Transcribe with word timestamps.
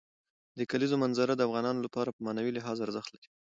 د 0.57 0.59
کلیزو 0.71 0.95
منظره 1.03 1.33
د 1.35 1.41
افغانانو 1.47 1.83
لپاره 1.85 2.09
په 2.11 2.19
معنوي 2.25 2.51
لحاظ 2.57 2.77
ارزښت 2.85 3.09
لري. 3.15 3.29